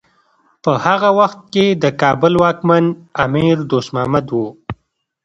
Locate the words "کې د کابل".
1.53-2.33